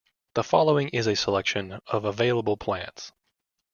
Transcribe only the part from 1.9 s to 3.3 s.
available plants.